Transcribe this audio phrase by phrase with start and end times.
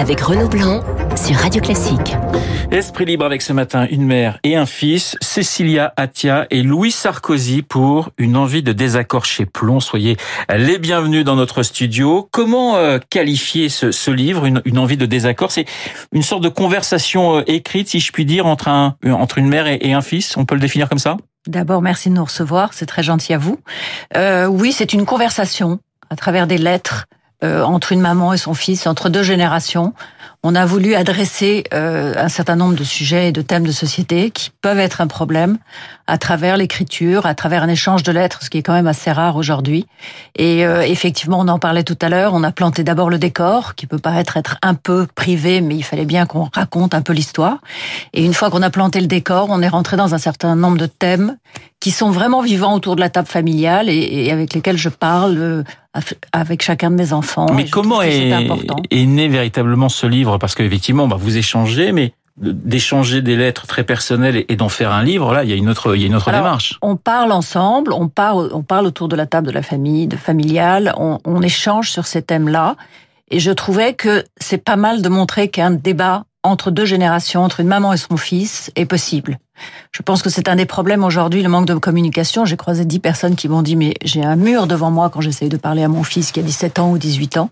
[0.00, 0.80] avec Renaud Blanc
[1.14, 2.16] sur Radio Classique.
[2.70, 7.60] Esprit libre avec ce matin une mère et un fils, Cécilia Atia et Louis Sarkozy
[7.60, 9.78] pour une envie de désaccord chez Plomb.
[9.78, 10.16] Soyez
[10.56, 12.26] les bienvenus dans notre studio.
[12.32, 15.52] Comment euh, qualifier ce, livre, une, envie de désaccord?
[15.52, 15.66] C'est
[16.12, 19.66] une sorte de conversation euh, écrite, si je puis dire, entre, un, entre une mère
[19.66, 20.34] et, un fils.
[20.38, 21.18] On peut le définir comme ça?
[21.46, 22.72] D'abord, merci de nous recevoir.
[22.72, 23.58] C'est très gentil à vous.
[24.16, 25.78] Euh, oui, c'est une conversation
[26.08, 27.06] à travers des lettres
[27.42, 29.94] euh, entre une maman et son fils, entre deux générations.
[30.42, 34.30] On a voulu adresser euh, un certain nombre de sujets et de thèmes de société
[34.30, 35.58] qui peuvent être un problème
[36.06, 39.12] à travers l'écriture, à travers un échange de lettres, ce qui est quand même assez
[39.12, 39.86] rare aujourd'hui.
[40.36, 43.74] Et euh, effectivement, on en parlait tout à l'heure, on a planté d'abord le décor,
[43.74, 47.12] qui peut paraître être un peu privé, mais il fallait bien qu'on raconte un peu
[47.12, 47.58] l'histoire.
[48.14, 50.78] Et une fois qu'on a planté le décor, on est rentré dans un certain nombre
[50.78, 51.36] de thèmes
[51.80, 55.62] qui sont vraiment vivants autour de la table familiale et, avec lesquels je parle euh,
[56.32, 57.46] avec chacun de mes enfants.
[57.54, 58.30] Mais comment est,
[58.90, 63.84] est, né véritablement ce livre Parce qu'effectivement, bah, vous échangez, mais d'échanger des lettres très
[63.84, 66.06] personnelles et d'en faire un livre, là, il y a une autre, il y a
[66.06, 66.78] une autre démarche.
[66.80, 70.16] On parle ensemble, on parle, on parle autour de la table de la famille, de
[70.16, 72.76] familiale, on, on échange sur ces thèmes-là.
[73.30, 77.60] Et je trouvais que c'est pas mal de montrer qu'un débat entre deux générations, entre
[77.60, 79.38] une maman et son fils, est possible.
[79.92, 82.44] Je pense que c'est un des problèmes aujourd'hui, le manque de communication.
[82.44, 85.48] J'ai croisé dix personnes qui m'ont dit mais j'ai un mur devant moi quand j'essaye
[85.48, 87.50] de parler à mon fils qui a 17 ans ou 18 ans.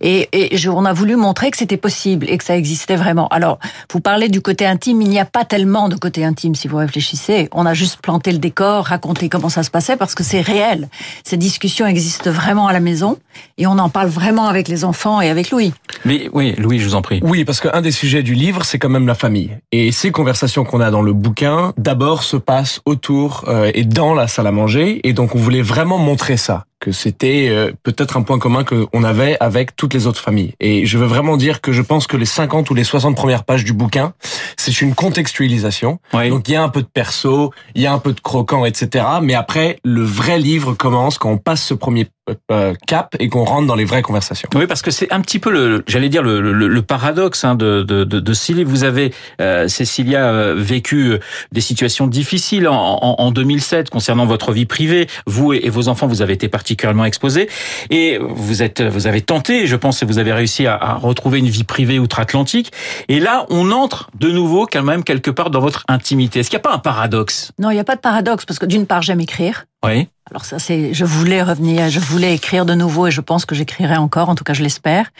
[0.00, 3.28] Et, et on a voulu montrer que c'était possible et que ça existait vraiment.
[3.28, 3.58] Alors,
[3.92, 6.76] vous parlez du côté intime, il n'y a pas tellement de côté intime si vous
[6.76, 7.48] réfléchissez.
[7.52, 10.88] On a juste planté le décor, raconté comment ça se passait parce que c'est réel.
[11.24, 13.18] Ces discussions existent vraiment à la maison
[13.58, 15.72] et on en parle vraiment avec les enfants et avec Louis.
[16.04, 17.20] Mais oui, Louis, je vous en prie.
[17.22, 19.56] Oui, parce qu'un des sujets du livre, c'est quand même la famille.
[19.72, 21.45] Et ces conversations qu'on a dans le bouquin,
[21.76, 25.00] d'abord se passe autour euh, et dans la salle à manger.
[25.06, 29.04] Et donc on voulait vraiment montrer ça que c'était euh, peut-être un point commun qu'on
[29.04, 30.54] avait avec toutes les autres familles.
[30.60, 33.44] Et je veux vraiment dire que je pense que les 50 ou les 60 premières
[33.44, 34.12] pages du bouquin,
[34.56, 35.98] c'est une contextualisation.
[36.12, 38.64] Donc il y a un peu de perso, il y a un peu de croquant,
[38.64, 39.04] etc.
[39.22, 42.08] Mais après, le vrai livre commence quand on passe ce premier
[42.50, 44.48] euh, cap et qu'on rentre dans les vraies conversations.
[44.56, 47.54] Oui, parce que c'est un petit peu le, j'allais dire le, le, le paradoxe hein,
[47.54, 51.20] de, de, de, de Vous avez, euh, Cécilia, euh, vécu
[51.52, 55.06] des situations difficiles en, en, en, 2007 concernant votre vie privée.
[55.26, 57.48] Vous et, vos enfants, vous avez été particulièrement exposés
[57.90, 61.38] et vous êtes, vous avez tenté, je pense, que vous avez réussi à, à retrouver
[61.38, 62.72] une vie privée outre-Atlantique.
[63.06, 66.40] Et là, on entre de nouveau quand même quelque part dans votre intimité.
[66.40, 67.52] Est-ce qu'il n'y a pas un paradoxe?
[67.60, 69.66] Non, il n'y a pas de paradoxe parce que d'une part, j'aime écrire.
[69.84, 70.08] Oui.
[70.28, 73.54] Alors ça, c'est, je voulais revenir, je voulais écrire de nouveau et je pense que
[73.54, 75.10] j'écrirai encore, en tout cas je l'espère.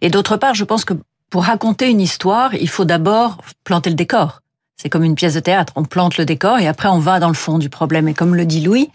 [0.00, 0.94] Et d'autre part, je pense que
[1.30, 4.40] pour raconter une histoire, il faut d'abord planter le décor.
[4.78, 5.72] C'est comme une pièce de théâtre.
[5.76, 8.08] On plante le décor et après on va dans le fond du problème.
[8.08, 8.90] Et comme le dit Louis,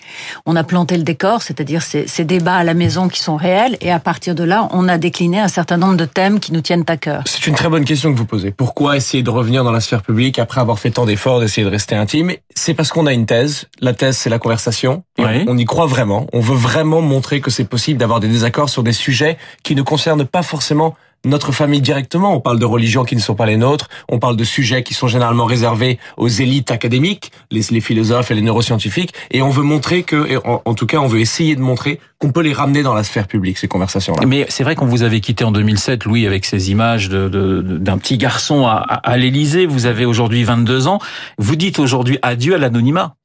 [0.45, 3.77] on a planté le décor, c'est-à-dire ces, ces, débats à la maison qui sont réels.
[3.81, 6.61] Et à partir de là, on a décliné un certain nombre de thèmes qui nous
[6.61, 7.23] tiennent à cœur.
[7.25, 8.51] C'est une très bonne question que vous posez.
[8.51, 11.71] Pourquoi essayer de revenir dans la sphère publique après avoir fait tant d'efforts d'essayer de
[11.71, 12.33] rester intime?
[12.53, 13.67] C'est parce qu'on a une thèse.
[13.79, 15.03] La thèse, c'est la conversation.
[15.17, 16.27] On y croit vraiment.
[16.31, 19.81] On veut vraiment montrer que c'est possible d'avoir des désaccords sur des sujets qui ne
[19.81, 20.95] concernent pas forcément
[21.25, 22.35] notre famille directement.
[22.35, 23.89] On parle de religions qui ne sont pas les nôtres.
[24.09, 28.41] On parle de sujets qui sont généralement réservés aux élites académiques, les, philosophes et les
[28.41, 29.13] neuroscientifiques.
[29.31, 32.41] Et on veut montrer que, en, tout cas, on veut essayer de montrer qu'on peut
[32.41, 34.25] les ramener dans la sphère publique, ces conversations-là.
[34.25, 37.61] Mais c'est vrai qu'on vous avez quitté en 2007, Louis, avec ces images d'un de,
[37.61, 39.65] d'un petit garçon à, à, l'Élysée.
[39.65, 40.99] Vous avez aujourd'hui 22 ans.
[41.37, 43.15] Vous dites aujourd'hui adieu à l'anonymat.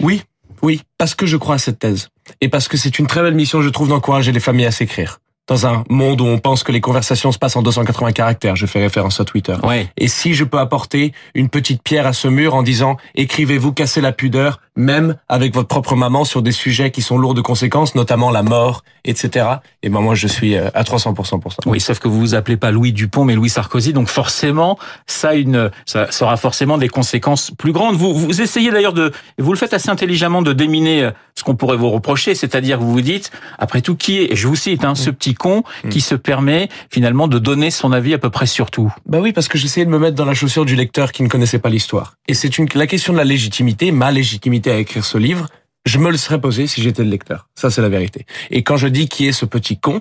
[0.00, 0.22] Oui,
[0.62, 2.08] oui, parce que je crois à cette thèse.
[2.40, 5.18] Et parce que c'est une très belle mission, je trouve, d'encourager les familles à s'écrire
[5.48, 8.66] dans un monde où on pense que les conversations se passent en 280 caractères, je
[8.66, 9.56] fais référence à Twitter.
[9.64, 9.88] Ouais.
[9.96, 14.00] Et si je peux apporter une petite pierre à ce mur en disant écrivez-vous, cassez
[14.00, 17.94] la pudeur, même avec votre propre maman sur des sujets qui sont lourds de conséquences,
[17.94, 19.46] notamment la mort, etc.
[19.82, 21.58] Et ben moi je suis euh, à 300% pour ça.
[21.66, 25.34] Oui, sauf que vous vous appelez pas Louis Dupont mais Louis Sarkozy, donc forcément ça
[25.34, 27.96] une ça, aura forcément des conséquences plus grandes.
[27.96, 31.56] Vous vous essayez d'ailleurs de vous le faites assez intelligemment de déminer euh, ce qu'on
[31.56, 34.84] pourrait vous reprocher, c'est-à-dire vous vous dites après tout qui est, et je vous cite,
[34.84, 35.88] hein, ce petit con mm.
[35.88, 38.92] qui se permet finalement de donner son avis à peu près sur tout.
[39.06, 41.28] Bah oui, parce que j'essayais de me mettre dans la chaussure du lecteur qui ne
[41.28, 42.14] connaissait pas l'histoire.
[42.28, 45.48] Et c'est une la question de la légitimité, ma légitimité à écrire ce livre,
[45.84, 47.48] je me le serais posé si j'étais le lecteur.
[47.56, 48.24] Ça, c'est la vérité.
[48.50, 50.00] Et quand je dis qui est ce petit con,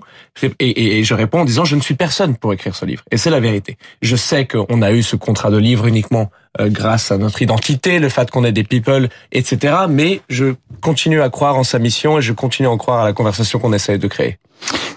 [0.59, 3.03] et, je réponds en disant je ne suis personne pour écrire ce livre.
[3.09, 3.77] Et c'est la vérité.
[4.01, 6.29] Je sais qu'on a eu ce contrat de livre uniquement
[6.59, 9.75] euh, grâce à notre identité, le fait qu'on est des people, etc.
[9.89, 13.13] Mais je continue à croire en sa mission et je continue à croire à la
[13.13, 14.37] conversation qu'on essaie de créer.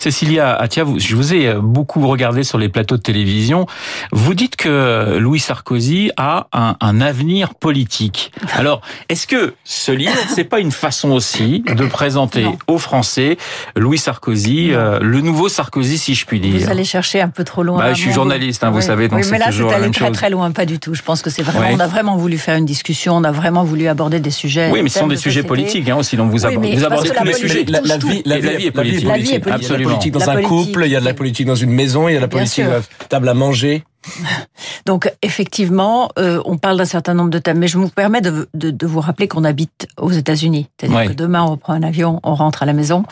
[0.05, 3.65] Cécilia Atia, je vous ai beaucoup regardé sur les plateaux de télévision.
[4.13, 8.31] Vous dites que Louis Sarkozy a un, un avenir politique.
[8.53, 13.39] Alors, est-ce que ce livre, c'est pas une façon aussi de présenter aux Français
[13.77, 17.43] Louis Sarkozy, euh, le nouveau Sarkozy, si je puis dire Vous allez chercher un peu
[17.43, 17.79] trop loin.
[17.79, 20.29] Bah, je suis journaliste, hein, vous savez, donc oui, mais là, c'est allé très très
[20.29, 20.93] loin, pas du tout.
[20.93, 21.75] Je pense que c'est vraiment, Oui.
[21.77, 24.69] on a vraiment voulu faire une discussion, on a vraiment voulu aborder des sujets.
[24.71, 27.09] Oui, mais ce sont des de sujets politiques hein, aussi, donc vous, abordez, vous abordez
[27.09, 27.65] tous les politique sujets.
[27.69, 29.09] La, la vie, la, vie, la vie est politique.
[29.09, 29.94] La vie est la Absolument.
[29.95, 30.49] Politique dans La un politique.
[30.67, 32.29] couple, il y a de la politique dans une maison, il y a de la
[32.29, 33.85] politique à la table à manger.
[34.87, 38.49] Donc effectivement, euh, on parle d'un certain nombre de thèmes, mais je me permets de,
[38.55, 40.69] de, de vous rappeler qu'on habite aux États-Unis.
[40.79, 43.05] C'est-à-dire que demain on reprend un avion, on rentre à la maison,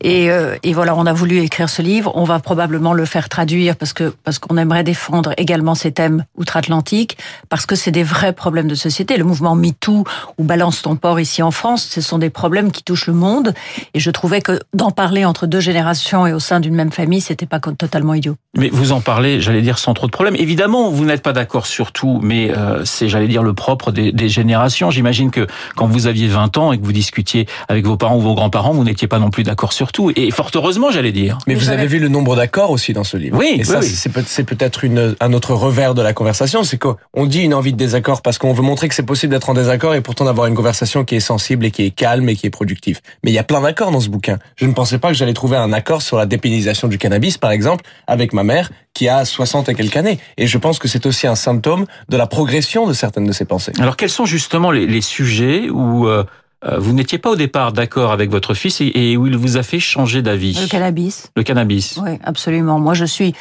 [0.00, 2.12] et, euh, et voilà, on a voulu écrire ce livre.
[2.14, 6.24] On va probablement le faire traduire parce que parce qu'on aimerait défendre également ces thèmes
[6.36, 7.18] outre-Atlantique,
[7.48, 9.16] parce que c'est des vrais problèmes de société.
[9.16, 10.04] Le mouvement MeToo
[10.38, 13.54] ou Balance ton port ici en France, ce sont des problèmes qui touchent le monde,
[13.94, 17.20] et je trouvais que d'en parler entre deux générations et au sein d'une même famille,
[17.20, 18.36] c'était pas totalement idiot.
[18.56, 20.36] Mais vous en parlez, j'allais dire, sans trop de problème.
[20.38, 24.12] Évidemment, vous n'êtes pas d'accord sur tout, mais euh, c'est, j'allais dire, le propre des,
[24.12, 24.90] des générations.
[24.90, 25.46] J'imagine que
[25.76, 28.72] quand vous aviez 20 ans et que vous discutiez avec vos parents ou vos grands-parents,
[28.72, 30.12] vous n'étiez pas non plus d'accord sur tout.
[30.14, 31.38] Et fort heureusement, j'allais dire.
[31.46, 33.36] Mais Mais vous avez vu le nombre d'accords aussi dans ce livre.
[33.36, 33.86] Oui, Et oui, ça, oui.
[33.86, 37.52] c'est peut- c'est peut-être une, un autre revers de la conversation, c'est qu'on dit une
[37.54, 40.24] envie de désaccord parce qu'on veut montrer que c'est possible d'être en désaccord et pourtant
[40.24, 43.00] d'avoir une conversation qui est sensible et qui est calme et qui est productive.
[43.24, 44.38] Mais il y a plein d'accords dans ce bouquin.
[44.56, 47.50] Je ne pensais pas que j'allais trouver un accord sur la dépénalisation du cannabis, par
[47.50, 50.18] exemple, avec ma mère qui a 60 et quelques années.
[50.36, 53.44] Et je pense que c'est aussi un symptôme de la progression de certaines de ses
[53.44, 53.72] pensées.
[53.80, 56.24] Alors, quels sont justement les, les sujets où euh,
[56.64, 59.56] euh, vous n'étiez pas au départ d'accord avec votre fils et, et où il vous
[59.56, 60.58] a fait changer d'avis?
[60.60, 61.30] Le cannabis.
[61.36, 61.98] Le cannabis.
[62.02, 62.78] Oui, absolument.
[62.78, 63.34] Moi, je suis,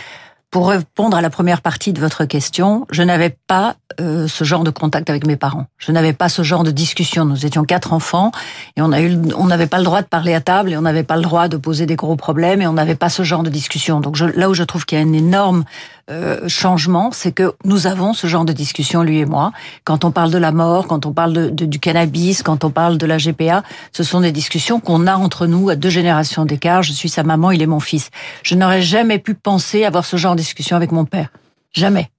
[0.52, 4.64] pour répondre à la première partie de votre question, je n'avais pas euh, ce genre
[4.64, 5.66] de contact avec mes parents.
[5.78, 7.26] Je n'avais pas ce genre de discussion.
[7.26, 8.32] Nous étions quatre enfants
[8.76, 10.82] et on a eu, on n'avait pas le droit de parler à table et on
[10.82, 13.44] n'avait pas le droit de poser des gros problèmes et on n'avait pas ce genre
[13.44, 14.00] de discussion.
[14.00, 15.64] Donc je, là où je trouve qu'il y a un énorme
[16.10, 19.52] euh, changement, c'est que nous avons ce genre de discussion, lui et moi.
[19.84, 22.70] Quand on parle de la mort, quand on parle de, de- du cannabis, quand on
[22.70, 26.46] parle de la GPA, ce sont des discussions qu'on a entre nous à deux générations
[26.46, 26.84] d'écart.
[26.84, 28.10] Je suis sa maman, il est mon fils.
[28.44, 31.30] Je n'aurais jamais pu penser avoir ce genre de discussion avec mon père.
[31.74, 32.10] Jamais.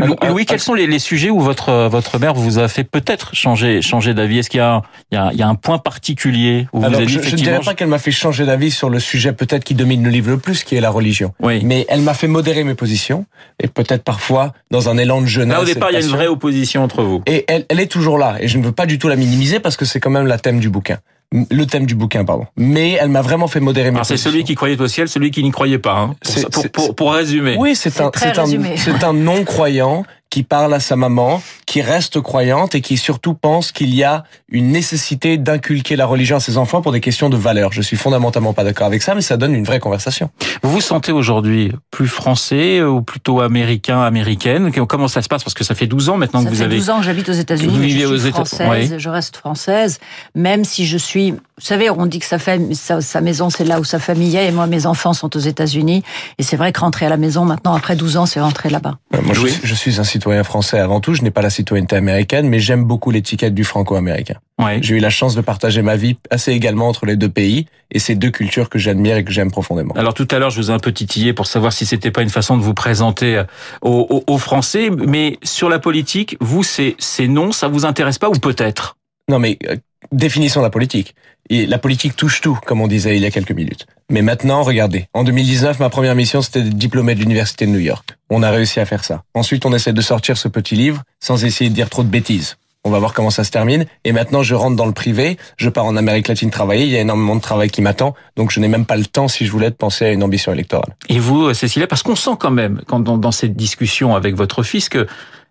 [0.00, 3.34] Louis, euh, quels sont les, les sujets où votre votre mère vous a fait peut-être
[3.36, 4.38] changer changer d'avis?
[4.38, 4.82] Est-ce qu'il y a, un-
[5.12, 7.18] il y, a, il y a un point particulier où vous Alors, avez dit je,
[7.18, 9.74] je ne effectivement dirais pas qu'elle m'a fait changer d'avis sur le sujet peut-être qui
[9.74, 11.34] domine le livre le plus, qui est la religion.
[11.40, 11.60] Oui.
[11.64, 13.26] Mais elle m'a fait modérer mes positions
[13.62, 15.54] et peut-être parfois dans un élan de jeunesse.
[15.54, 17.22] Là, au départ, il y a une vraie opposition entre vous.
[17.26, 18.36] Et elle, elle est toujours là.
[18.40, 20.38] Et je ne veux pas du tout la minimiser parce que c'est quand même la
[20.38, 20.98] thème du bouquin.
[21.32, 22.46] Le thème du bouquin, pardon.
[22.56, 25.30] Mais elle m'a vraiment fait modérer mes Alors, c'est celui qui croyait au ciel, celui
[25.30, 25.96] qui n'y croyait pas.
[25.96, 27.56] Hein, pour, C'est- pour, pour, pour résumer.
[27.56, 32.76] Oui, c'est un, c'est un, un non-croyant qui parle à sa maman, qui reste croyante
[32.76, 36.82] et qui surtout pense qu'il y a une nécessité d'inculquer la religion à ses enfants
[36.82, 37.72] pour des questions de valeur.
[37.72, 40.30] Je suis fondamentalement pas d'accord avec ça, mais ça donne une vraie conversation.
[40.62, 44.70] Vous vous sentez aujourd'hui plus français ou plutôt américain, américaine?
[44.86, 45.42] Comment ça se passe?
[45.42, 46.76] Parce que ça fait 12 ans maintenant Ça que vous fait avez...
[46.76, 49.98] 12 ans que j'habite aux États-Unis, je aux suis États- française, je reste française,
[50.34, 51.34] même si je suis...
[51.60, 54.34] Vous savez, on dit que sa, fam- sa, sa maison, c'est là où sa famille
[54.36, 56.02] est, et moi, mes enfants sont aux États-Unis,
[56.38, 58.96] et c'est vrai que rentrer à la maison, maintenant, après 12 ans, c'est rentrer là-bas.
[59.14, 59.50] Euh, Moi, je, Oui.
[59.52, 61.12] suis- je suis un citoyen français avant tout.
[61.14, 64.36] Je n'ai pas la citoyenneté américaine, mais j'aime beaucoup l'étiquette du franco-américain.
[64.58, 64.78] Ouais.
[64.82, 67.98] J'ai eu la chance de partager ma vie assez également entre les deux pays et
[67.98, 69.94] ces deux cultures que j'admire et que j'aime profondément.
[69.96, 72.22] Alors tout à l'heure, je vous ai un peu titillé pour savoir si c'était pas
[72.22, 73.44] une façon de vous présenter euh,
[73.82, 78.18] aux, aux- aux Français, mais sur la politique, vous, c'est c'est non, ça vous intéresse
[78.18, 78.96] pas ou peut-être?
[79.28, 79.76] Non, mais euh,
[80.12, 81.14] définissons la politique.
[81.48, 83.86] Et la politique touche tout, comme on disait il y a quelques minutes.
[84.08, 85.06] Mais maintenant, regardez.
[85.14, 88.16] En 2019, ma première mission, c'était d'être diplômé de l'université de New York.
[88.28, 89.22] On a réussi à faire ça.
[89.34, 92.56] Ensuite, on essaie de sortir ce petit livre sans essayer de dire trop de bêtises.
[92.82, 93.84] On va voir comment ça se termine.
[94.04, 95.36] Et maintenant, je rentre dans le privé.
[95.58, 96.84] Je pars en Amérique latine travailler.
[96.84, 98.14] Il y a énormément de travail qui m'attend.
[98.36, 100.52] Donc, je n'ai même pas le temps, si je voulais, de penser à une ambition
[100.52, 100.96] électorale.
[101.10, 104.62] Et vous, Cécilia, parce qu'on sent quand même, quand dans, dans cette discussion avec votre
[104.62, 105.06] fils, que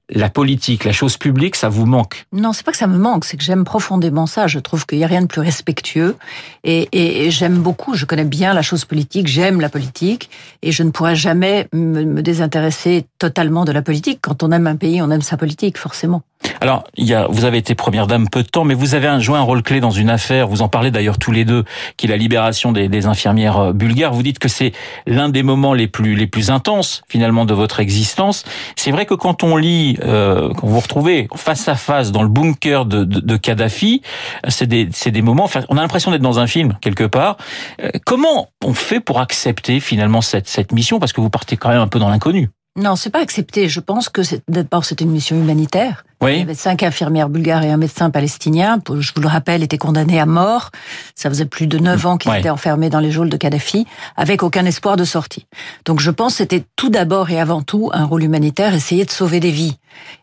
[0.09, 2.25] la politique, la chose publique, ça vous manque.
[2.33, 4.47] Non, c'est pas que ça me manque, c'est que j'aime profondément ça.
[4.47, 6.15] Je trouve qu'il n'y a rien de plus respectueux.
[6.63, 10.29] Et, et- et j'aime beaucoup, je connais bien la chose politique, j'aime la politique.
[10.61, 14.19] Et je ne pourrais jamais me, me désintéresser totalement de la politique.
[14.21, 16.23] Quand on aime un pays, on aime sa politique, forcément.
[16.61, 19.21] Alors, il y a, vous avez été première dame peu de temps, mais vous avez
[19.21, 20.47] joué un rôle clé dans une affaire.
[20.47, 21.63] Vous en parlez d'ailleurs tous les deux,
[21.95, 24.13] qui est la libération des, des infirmières euh, bulgares.
[24.13, 24.73] Vous dites que c'est
[25.07, 28.43] l'un des moments les plus les plus intenses finalement de votre existence.
[28.75, 32.23] C'est vrai que quand on lit, euh, quand vous vous retrouvez face à face dans
[32.23, 34.01] le bunker de, de, de Kadhafi,
[34.47, 35.45] c'est des c'est des moments.
[35.45, 37.37] Enfin, on a l'impression d'être dans un film quelque part.
[37.81, 40.99] Euh, comment on fait pour accepter finalement cette cette mission?
[40.99, 42.49] Parce que vous partez quand même un peu dans l'inconnu.
[42.77, 43.67] Non, c'est pas accepté.
[43.67, 47.71] Je pense que d'abord c'est une mission humanitaire Il y avait cinq infirmières bulgares et
[47.71, 48.79] un médecin palestinien.
[48.99, 50.71] Je vous le rappelle, étaient condamnés à mort.
[51.15, 54.43] Ça faisait plus de neuf ans qu'ils étaient enfermés dans les geôles de Kadhafi, avec
[54.43, 55.45] aucun espoir de sortie.
[55.85, 59.11] Donc je pense que c'était tout d'abord et avant tout un rôle humanitaire, essayer de
[59.11, 59.77] sauver des vies.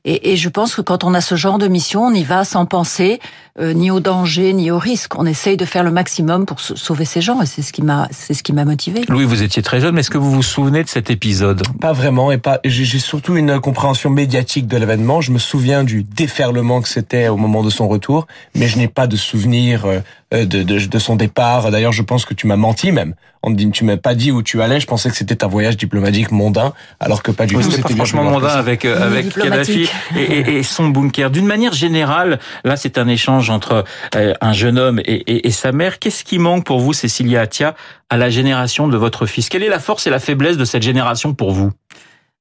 [0.05, 2.45] Et, et, je pense que quand on a ce genre de mission, on y va
[2.45, 3.21] sans penser
[3.59, 5.19] euh, ni au danger ni au risque.
[5.19, 8.09] On essaye de faire le maximum pour sauver ces gens, et c'est ce qui m'a,
[8.11, 9.03] c'est ce qui m'a motivé.
[9.09, 11.62] Louis, vous étiez très jeune, mais est-ce que vous vous souvenez de cet épisode?
[11.81, 12.61] Pas vraiment, et pas.
[12.65, 15.21] J'ai surtout une compréhension médiatique de l'événement.
[15.21, 18.88] Je me souviens du déferlement que c'était au moment de son retour, mais je n'ai
[18.88, 20.00] pas de souvenir euh,
[20.31, 21.71] de, de, de, son départ.
[21.71, 23.14] D'ailleurs, je pense que tu m'as menti même.
[23.43, 24.81] On dit, tu m'as pas dit où tu allais.
[24.81, 27.62] Je pensais que c'était un voyage diplomatique mondain, alors que pas du tout.
[27.62, 31.31] C'était franchement mondain avec euh, avec Kadhafi et, et, et, son bunker.
[31.31, 33.85] D'une manière générale, là, c'est un échange entre
[34.16, 35.99] euh, un jeune homme et, et sa mère.
[35.99, 37.75] Qu'est-ce qui manque pour vous, Cécilia Atia,
[38.11, 39.49] à la génération de votre fils?
[39.49, 41.71] Quelle est la force et la faiblesse de cette génération pour vous?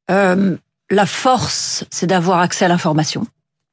[0.10, 0.58] Euh,
[0.92, 3.26] La force, c'est d'avoir accès à l'information.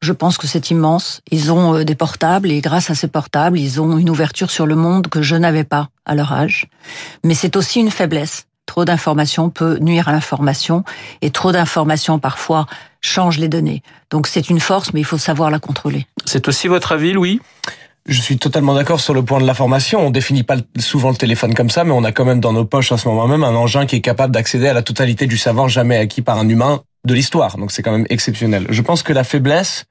[0.02, 1.22] Je pense que c'est immense.
[1.30, 4.66] Ils ont euh, des portables et grâce à ces portables, ils ont une ouverture sur
[4.66, 6.66] le monde que je n'avais pas à leur âge.
[7.22, 8.46] Mais c'est aussi une faiblesse.
[8.66, 10.82] Trop d'informations peut nuire à l'information
[11.20, 12.66] et trop d'informations parfois
[13.00, 13.82] changent les données.
[14.10, 16.08] Donc c'est une force, mais il faut savoir la contrôler.
[16.24, 17.40] C'est aussi votre avis, Louis?
[18.06, 20.04] Je suis totalement d'accord sur le point de l'information.
[20.04, 22.64] On définit pas souvent le téléphone comme ça, mais on a quand même dans nos
[22.64, 25.38] poches à ce moment même un engin qui est capable d'accéder à la totalité du
[25.38, 27.56] savoir jamais acquis par un humain de l'histoire.
[27.58, 28.66] Donc c'est quand même exceptionnel.
[28.70, 29.84] Je pense que la faiblesse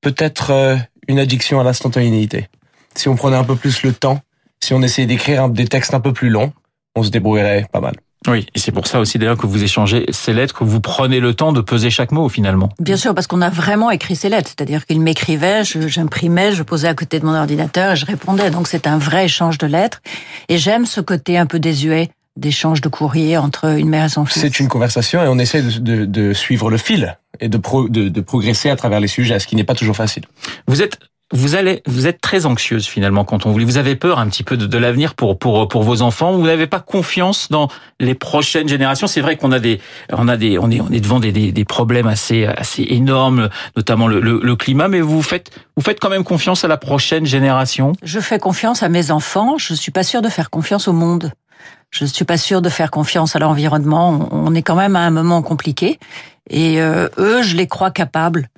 [0.00, 0.76] peut être euh,
[1.08, 2.48] une addiction à l'instantanéité.
[2.94, 4.20] Si on prenait un peu plus le temps,
[4.62, 6.52] si on essayait d'écrire des textes un peu plus longs,
[6.94, 7.94] on se débrouillerait pas mal.
[8.26, 11.20] Oui, et c'est pour ça aussi d'ailleurs que vous échangez ces lettres, que vous prenez
[11.20, 12.70] le temps de peser chaque mot finalement.
[12.78, 16.62] Bien sûr, parce qu'on a vraiment écrit ces lettres, c'est-à-dire qu'il m'écrivait, j'imprimais, je, je
[16.62, 18.50] posais à côté de mon ordinateur et je répondais.
[18.50, 20.00] Donc c'est un vrai échange de lettres.
[20.48, 24.24] Et j'aime ce côté un peu désuet d'échange de courrier entre une mère et son
[24.24, 24.42] fils.
[24.42, 27.88] C'est une conversation et on essaie de, de, de suivre le fil et de, pro,
[27.88, 30.24] de, de progresser à travers les sujets, ce qui n'est pas toujours facile.
[30.66, 30.98] Vous êtes
[31.32, 34.42] vous allez, vous êtes très anxieuse finalement quand on vous Vous avez peur un petit
[34.42, 36.32] peu de, de l'avenir pour pour pour vos enfants.
[36.32, 39.06] Vous n'avez pas confiance dans les prochaines générations?
[39.06, 39.80] C'est vrai qu'on a des,
[40.12, 43.48] on a des, on est on est devant des, des, des problèmes assez assez énormes,
[43.74, 44.86] notamment le, le, le, climat.
[44.86, 47.94] Mais vous faites vous faites quand même confiance à la prochaine génération?
[48.02, 49.56] Je fais confiance à mes enfants.
[49.56, 51.32] Je suis pas sûre de faire confiance au monde.
[51.94, 54.28] Je suis pas sûre de faire confiance à l'environnement.
[54.32, 56.00] On est quand même à un moment compliqué.
[56.50, 58.48] Et euh, eux, je les crois capables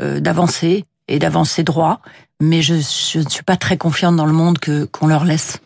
[0.00, 2.00] euh, d'avancer et d'avancer droit,
[2.40, 5.58] mais je, je, ne suis pas très confiante dans le monde que qu'on leur laisse.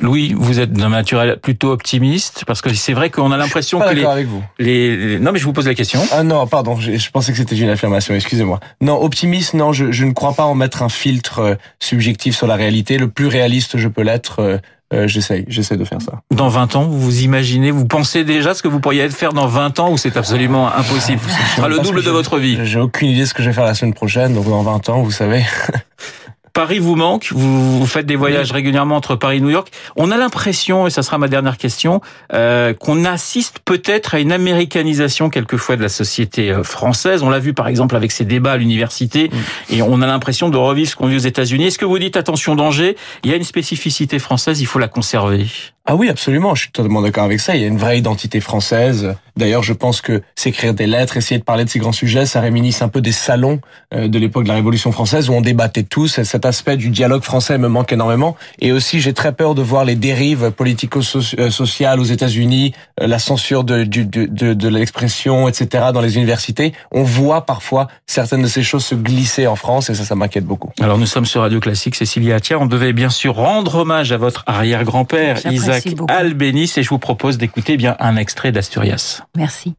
[0.00, 3.94] Louis, vous êtes d'un naturel plutôt optimiste parce que c'est vrai qu'on a l'impression que
[3.94, 4.42] les, avec vous.
[4.58, 6.00] Les, les, non mais je vous pose la question.
[6.10, 8.12] Ah non, pardon, je, je pensais que c'était une affirmation.
[8.14, 8.58] Excusez-moi.
[8.80, 12.48] Non, optimiste, non, je, je, ne crois pas en mettre un filtre euh, subjectif sur
[12.48, 12.98] la réalité.
[12.98, 14.60] Le plus réaliste je peux l'être,
[14.94, 16.20] euh, j'essaye, j'essaie de faire ça.
[16.30, 19.46] Dans 20 ans, vous vous imaginez, vous pensez déjà ce que vous pourriez faire dans
[19.46, 21.20] 20 ans ou c'est absolument impossible?
[21.50, 22.58] Ce sera le double de votre vie.
[22.64, 24.88] J'ai aucune idée de ce que je vais faire la semaine prochaine, donc dans 20
[24.90, 25.44] ans, vous savez.
[26.54, 29.68] Paris vous manque, vous, vous, faites des voyages régulièrement entre Paris et New York.
[29.96, 32.00] On a l'impression, et ça sera ma dernière question,
[32.32, 37.24] euh, qu'on assiste peut-être à une américanisation quelquefois de la société euh, française.
[37.24, 39.74] On l'a vu par exemple avec ces débats à l'université, mm.
[39.74, 41.66] et on a l'impression de revivre ce qu'on vit aux États-Unis.
[41.66, 44.88] Est-ce que vous dites attention danger Il y a une spécificité française, il faut la
[44.88, 45.46] conserver?
[45.86, 47.54] Ah oui, absolument, je suis totalement d'accord avec ça.
[47.56, 49.16] Il y a une vraie identité française.
[49.36, 52.40] D'ailleurs, je pense que s'écrire des lettres, essayer de parler de ces grands sujets, ça
[52.40, 53.60] réminisce un peu des salons
[53.92, 56.22] euh, de l'époque de la Révolution française où on débattait tous.
[56.22, 58.34] Cet aspect du dialogue français me manque énormément.
[58.60, 62.72] Et aussi, j'ai très peur de voir les dérives politico-sociales aux États-Unis,
[63.02, 65.86] euh, la censure de, de, de, de l'expression, etc.
[65.92, 66.72] dans les universités.
[66.92, 70.46] On voit parfois certaines de ces choses se glisser en France et ça, ça m'inquiète
[70.46, 70.70] beaucoup.
[70.80, 72.58] Alors, nous sommes sur Radio Classique, Cécilia Attia.
[72.58, 75.40] On devait bien sûr rendre hommage à votre arrière-grand-père,
[75.78, 79.22] Isaac Albéniz et je vous propose d'écouter bien un extrait d'Asturias.
[79.36, 79.74] Merci.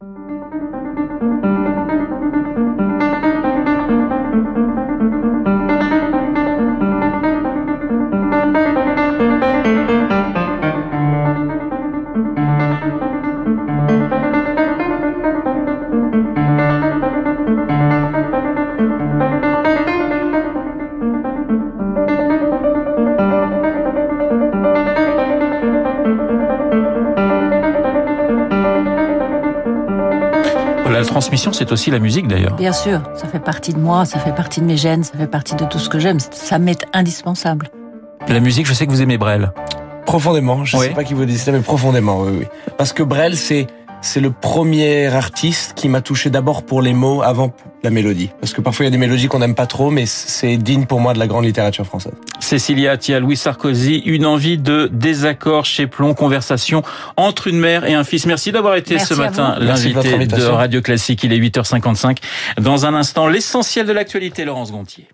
[31.66, 32.54] C'est aussi la musique d'ailleurs.
[32.54, 35.26] Bien sûr, ça fait partie de moi, ça fait partie de mes gènes, ça fait
[35.26, 36.18] partie de tout ce que j'aime.
[36.20, 37.70] Ça m'est indispensable.
[38.28, 39.52] La musique, je sais que vous aimez Brel.
[40.04, 40.86] Profondément, je oui.
[40.86, 42.46] sais pas qui vous dit ça, mais profondément, oui, oui.
[42.78, 43.66] Parce que Brel, c'est
[44.00, 47.50] c'est le premier artiste qui m'a touché d'abord pour les mots avant
[47.86, 48.30] la mélodie.
[48.40, 50.86] Parce que parfois il y a des mélodies qu'on n'aime pas trop, mais c'est digne
[50.86, 52.14] pour moi de la grande littérature française.
[52.40, 56.82] Cécilia Tia, Louis Sarkozy, une envie de désaccord chez Plomb, conversation
[57.16, 58.26] entre une mère et un fils.
[58.26, 60.54] Merci d'avoir été Merci ce matin de l'invité de invitation.
[60.56, 61.22] Radio Classique.
[61.22, 62.18] Il est 8h55.
[62.60, 65.06] Dans un instant, l'essentiel de l'actualité, Laurence Gontier.